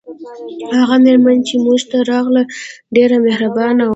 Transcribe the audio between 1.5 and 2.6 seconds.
موږ ته راغله